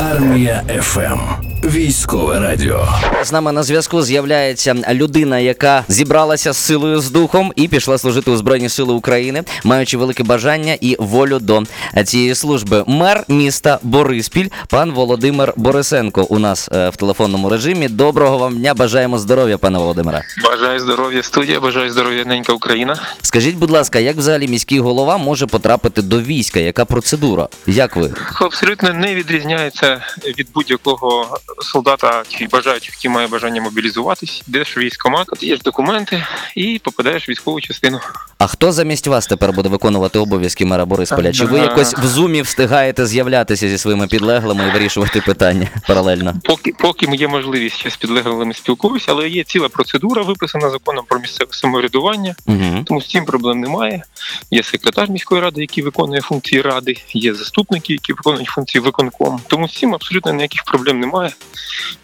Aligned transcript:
Армія 0.00 0.62
ФМ. 0.80 1.55
Військове 1.66 2.40
радіо. 2.40 2.88
З 3.24 3.32
нами 3.32 3.52
на 3.52 3.62
зв'язку 3.62 4.02
з'являється 4.02 4.74
людина, 4.92 5.38
яка 5.38 5.84
зібралася 5.88 6.52
з 6.52 6.56
силою 6.56 7.00
з 7.00 7.10
духом 7.10 7.52
і 7.56 7.68
пішла 7.68 7.98
служити 7.98 8.30
у 8.30 8.36
Збройні 8.36 8.68
Сили 8.68 8.94
України, 8.94 9.42
маючи 9.64 9.96
велике 9.96 10.22
бажання 10.22 10.76
і 10.80 10.96
волю 10.98 11.38
до 11.38 11.62
цієї 12.04 12.34
служби. 12.34 12.84
Мер 12.86 13.24
міста 13.28 13.78
Бориспіль, 13.82 14.48
пан 14.68 14.92
Володимир 14.92 15.52
Борисенко, 15.56 16.22
у 16.22 16.38
нас 16.38 16.68
е, 16.72 16.88
в 16.88 16.96
телефонному 16.96 17.48
режимі. 17.48 17.88
Доброго 17.88 18.38
вам 18.38 18.58
дня, 18.58 18.74
бажаємо 18.74 19.18
здоров'я, 19.18 19.58
пане 19.58 19.78
Володимире. 19.78 20.22
Бажаю 20.44 20.80
здоров'я, 20.80 21.22
студія, 21.22 21.60
бажаю 21.60 21.90
здоров'я, 21.90 22.24
ненька 22.24 22.52
Україна. 22.52 22.96
Скажіть, 23.22 23.56
будь 23.56 23.70
ласка, 23.70 23.98
як 23.98 24.16
взагалі 24.16 24.48
міський 24.48 24.80
голова 24.80 25.16
може 25.16 25.46
потрапити 25.46 26.02
до 26.02 26.20
війська? 26.20 26.60
Яка 26.60 26.84
процедура? 26.84 27.48
Як 27.66 27.96
ви? 27.96 28.12
Абсолютно 28.40 28.92
не 28.92 29.14
відрізняється 29.14 30.02
від 30.38 30.46
будь-якого 30.54 31.38
солдата 31.60 32.22
чи 32.28 32.46
бажаючих, 32.46 32.94
які 32.94 33.08
має 33.08 33.26
бажання 33.26 33.60
мобілізуватись. 33.60 34.42
Йдеш 34.48 34.78
військомат, 34.78 35.28
даєш 35.40 35.60
документи 35.60 36.26
і 36.54 36.80
попадаєш 36.84 37.28
в 37.28 37.30
військову 37.30 37.60
частину. 37.60 38.00
А 38.38 38.46
хто 38.46 38.72
замість 38.72 39.06
вас 39.06 39.26
тепер 39.26 39.52
буде 39.52 39.68
виконувати 39.68 40.18
обов'язки 40.18 40.66
мера 40.66 40.84
Борисполя? 40.84 41.32
Чи 41.32 41.44
ви 41.44 41.58
якось 41.58 41.94
в 41.94 42.06
зумі 42.06 42.42
встигаєте 42.42 43.06
з'являтися 43.06 43.68
зі 43.68 43.78
своїми 43.78 44.06
підлеглими 44.06 44.68
і 44.68 44.72
вирішувати 44.72 45.20
питання 45.20 45.68
паралельно? 45.88 46.34
Поки 46.44 46.72
поки 46.78 47.16
є 47.16 47.28
можливість 47.28 47.76
ще 47.76 47.90
з 47.90 47.96
підлеглими 47.96 48.54
спілкуюся, 48.54 49.12
але 49.12 49.28
є 49.28 49.44
ціла 49.44 49.68
процедура, 49.68 50.22
виписана 50.22 50.70
законом 50.70 51.04
про 51.08 51.18
місцеве 51.18 51.52
самоврядування. 51.52 52.34
Угу. 52.46 52.84
Тому 52.86 53.02
з 53.02 53.08
цим 53.08 53.24
проблем 53.24 53.60
немає. 53.60 54.02
Є 54.50 54.62
секретар 54.62 55.10
міської 55.10 55.40
ради, 55.40 55.60
який 55.60 55.84
виконує 55.84 56.20
функції 56.20 56.62
ради, 56.62 56.96
є 57.12 57.34
заступники, 57.34 57.92
які 57.92 58.12
виконують 58.12 58.48
функції 58.48 58.82
виконкому. 58.82 59.40
Тому 59.46 59.68
з 59.68 59.78
цим 59.78 59.94
абсолютно 59.94 60.32
ніяких 60.32 60.64
проблем 60.64 61.00
немає. 61.00 61.32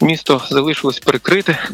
Місто 0.00 0.42
залишилось 0.50 0.98
перекрите, 0.98 1.68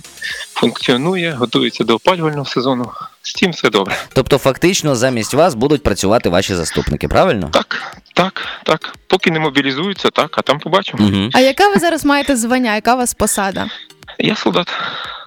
функціонує, 0.55 1.33
готується 1.33 1.84
до 1.84 1.94
опалювального 1.94 2.44
сезону. 2.44 2.90
З 3.28 3.32
тим 3.32 3.50
все 3.50 3.70
добре. 3.70 3.96
Тобто, 4.12 4.38
фактично, 4.38 4.96
замість 4.96 5.34
вас 5.34 5.54
будуть 5.54 5.82
працювати 5.82 6.28
ваші 6.28 6.54
заступники, 6.54 7.08
правильно? 7.08 7.48
Так, 7.52 7.98
так, 8.14 8.46
так. 8.64 8.94
Поки 9.06 9.30
не 9.30 9.40
мобілізуються, 9.40 10.10
так, 10.10 10.38
а 10.38 10.42
там 10.42 10.58
побачимо. 10.58 11.06
Угу. 11.06 11.30
А 11.32 11.40
яке 11.40 11.68
ви 11.68 11.80
зараз 11.80 12.04
маєте 12.04 12.36
звання? 12.36 12.74
Яка 12.74 12.94
у 12.94 12.96
вас 12.98 13.14
посада? 13.14 13.66
Я 14.18 14.36
солдат. 14.36 14.68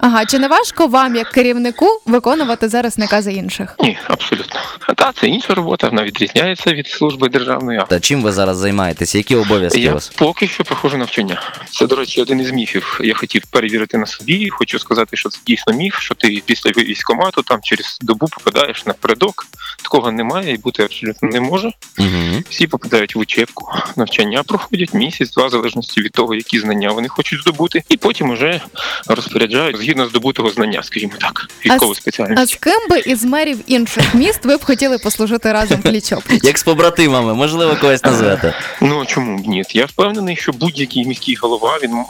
Ага, 0.04 0.26
чи 0.26 0.38
не 0.38 0.48
важко 0.48 0.86
вам, 0.86 1.16
як 1.16 1.30
керівнику, 1.30 1.86
виконувати 2.06 2.68
зараз 2.68 2.98
накази 2.98 3.32
інших? 3.32 3.74
Ні, 3.80 3.98
абсолютно. 4.08 4.60
А 4.80 4.94
та 4.94 5.12
це 5.12 5.26
інша 5.26 5.54
робота, 5.54 5.88
вона 5.88 6.04
відрізняється 6.04 6.72
від 6.72 6.88
служби 6.88 7.28
державної. 7.28 7.82
Та 7.88 8.00
чим 8.00 8.22
ви 8.22 8.32
зараз 8.32 8.56
займаєтеся? 8.56 9.18
Які 9.18 9.36
обов'язки 9.36 9.78
у 9.78 9.82
Я 9.82 9.92
вас? 9.92 10.08
поки 10.08 10.48
що 10.48 10.64
проходжу 10.64 10.96
навчання. 10.96 11.42
Це, 11.70 11.86
до 11.86 11.96
речі, 11.96 12.22
один 12.22 12.40
із 12.40 12.50
міфів. 12.50 13.00
Я 13.04 13.14
хотів 13.14 13.42
перевірити 13.50 13.98
на 13.98 14.06
собі. 14.06 14.48
Хочу 14.48 14.78
сказати, 14.78 15.16
що 15.16 15.28
це 15.28 15.38
дійсно 15.46 15.72
міф, 15.72 16.00
що 16.00 16.14
ти 16.14 16.42
після 16.46 16.70
військкомату 16.70 17.42
там 17.42 17.58
через 17.62 17.98
добу 18.00 18.26
попадаєш 18.28 18.86
на 18.86 18.92
передок. 18.92 19.46
Такого 19.82 20.12
немає 20.12 20.54
і 20.54 20.56
бути 20.56 20.82
абсолютно 20.82 21.28
не 21.28 21.40
може. 21.40 21.72
Угу. 21.98 22.42
Всі 22.50 22.66
попадають 22.66 23.14
в 23.14 23.18
учебку. 23.18 23.72
Навчання 23.96 24.42
проходять 24.42 24.94
місяць-два, 24.94 25.46
в 25.46 25.50
залежності 25.50 26.00
від 26.00 26.12
того, 26.12 26.34
які 26.34 26.58
знання 26.58 26.90
вони 26.90 27.08
хочуть 27.08 27.40
здобути, 27.40 27.82
і 27.88 27.96
потім 27.96 28.30
уже 28.30 28.60
розпоряджають 29.08 29.76
згідно 29.92 30.08
здобутого 30.08 30.50
знання, 30.50 30.82
скажімо 30.82 31.12
так, 31.20 31.48
військову 31.66 31.92
А 31.92 31.94
спеціальність. 31.94 32.52
з 32.52 32.54
ким 32.54 32.88
би 32.90 32.98
із 32.98 33.24
мерів 33.24 33.58
інших 33.66 34.14
міст 34.14 34.44
ви 34.44 34.56
б 34.56 34.64
хотіли 34.64 34.98
послужити 34.98 35.52
разом 35.52 35.80
пліч-опліч? 35.80 36.40
Як 36.46 36.58
з 36.58 36.62
побратимами, 36.62 37.34
можливо, 37.34 37.76
когось 37.80 38.04
назвете. 38.04 38.54
Ну 38.80 39.04
чому 39.06 39.38
б 39.38 39.46
ні? 39.46 39.64
Я 39.70 39.86
впевнений, 39.86 40.36
що 40.36 40.52
будь-який 40.52 41.04
міський 41.06 41.34
голова 41.34 41.78
він 41.82 42.04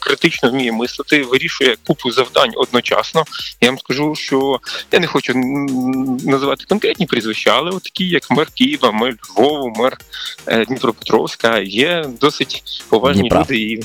критично 0.00 0.50
вміє 0.50 0.72
мислити, 0.72 1.22
вирішує 1.22 1.76
купу 1.86 2.10
завдань 2.10 2.50
одночасно. 2.56 3.24
Я 3.60 3.68
вам 3.68 3.78
скажу, 3.78 4.14
що 4.14 4.60
я 4.92 5.00
не 5.00 5.06
хочу 5.06 5.32
називати 6.24 6.64
конкретні 6.68 7.06
прізвища, 7.06 7.50
але 7.56 7.70
от 7.70 7.82
такі, 7.82 8.04
як 8.04 8.30
мер 8.30 8.46
Києва, 8.54 8.92
мер 8.92 9.14
Львову, 9.30 9.72
мер 9.76 9.96
е, 10.46 10.64
Дніпропетровська, 10.64 11.58
є 11.58 12.04
досить 12.20 12.84
поважні 12.88 13.20
Дніпра. 13.20 13.40
люди 13.40 13.56
і. 13.56 13.80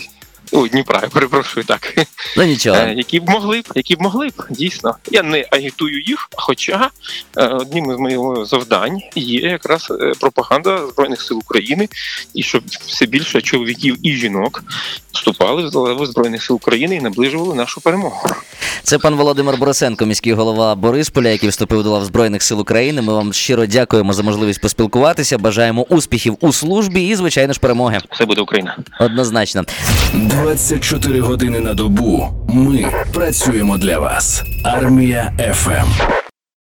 О, 0.52 0.68
Дніпра, 0.68 1.00
я 1.04 1.10
перепрошую 1.10 1.66
так. 1.66 2.08
Ну 2.38 2.44
нічого. 2.44 2.78
Е, 2.78 2.94
які 2.94 3.20
б 3.20 3.30
могли 3.30 3.62
б, 3.62 3.66
які 3.76 3.96
б 3.96 4.02
могли 4.02 4.28
б 4.28 4.44
дійсно. 4.50 4.96
Я 5.12 5.24
не 5.24 5.46
агітую 5.52 6.02
їх, 6.02 6.30
хоча 6.32 6.90
е, 7.38 7.48
одним 7.48 7.92
із 7.92 7.98
моїх 7.98 8.46
завдань 8.46 9.02
є 9.16 9.40
якраз 9.40 9.88
е, 9.92 10.12
пропаганда 10.20 10.88
збройних 10.88 11.22
сил 11.22 11.38
України, 11.38 11.90
і 12.34 12.44
щоб 12.44 12.64
все 12.86 13.06
більше 13.06 13.42
чоловіків 13.42 13.98
і 14.04 14.16
жінок 14.16 14.64
вступали 15.12 15.70
в 15.70 15.76
лави 15.76 16.06
збройних 16.06 16.44
сил 16.44 16.56
України 16.56 16.96
і 16.96 17.02
наближували 17.02 17.56
нашу 17.56 17.82
перемогу. 17.82 18.30
Це 18.84 18.98
пан 18.98 19.16
Володимир 19.16 19.58
Борисенко, 19.58 20.06
міський 20.06 20.34
голова 20.34 20.76
Борисполя, 20.76 21.30
який 21.30 21.50
вступив 21.50 21.84
до 21.84 21.92
лав 21.92 22.06
Збройних 22.06 22.44
сил 22.44 22.60
України. 22.60 23.02
Ми 23.02 23.14
вам 23.14 23.34
щиро 23.34 23.66
дякуємо 23.66 24.14
за 24.14 24.24
можливість 24.24 24.62
поспілкуватися. 24.62 25.38
Бажаємо 25.38 25.82
успіхів 25.82 26.38
у 26.40 26.54
службі 26.54 27.08
і, 27.08 27.16
звичайно 27.16 27.54
ж, 27.54 27.60
перемоги. 27.60 28.00
Все 28.12 28.26
буде 28.26 28.42
Україна. 28.42 28.78
Однозначно. 29.00 29.66
24 30.42 31.20
години 31.20 31.60
на 31.60 31.74
добу. 31.74 32.28
Ми 32.50 32.86
працюємо 33.14 33.78
для 33.78 34.00
вас. 34.00 34.44
Армія 34.64 35.34
ФМ. 35.54 35.88